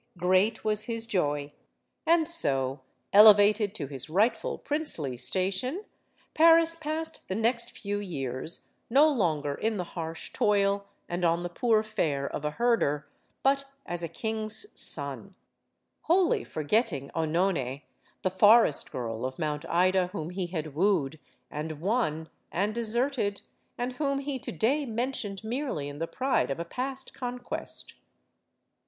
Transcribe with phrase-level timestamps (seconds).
[0.17, 1.51] Great was his joy.
[2.07, 2.81] And so,
[3.13, 5.85] elevated to his rightful princely station,
[6.33, 11.49] Paris passed the next few years, no longer in the harsh toil and on the
[11.49, 13.07] poor fare of a herder,
[13.43, 15.35] but as a king's son;
[16.05, 17.83] wholly forgetting CEnone,
[18.23, 21.19] the forest girl of Mount Ida whom he had wooed
[21.51, 23.43] and won and deserted,
[23.77, 27.93] and whom he to day mentioned merely in the pride of a past conquest.